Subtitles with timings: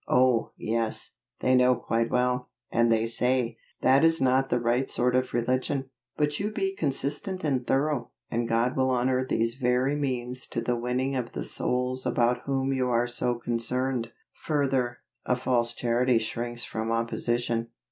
[0.09, 5.15] Oh, yes, they know quite well, and they say, "That is not the right sort
[5.15, 10.47] of religion;" but you be consistent and thorough, and God will honor these very means
[10.47, 14.11] to the winning of the souls about whom you are so concerned.
[14.45, 17.67] Further, a false Charity shrinks from opposition.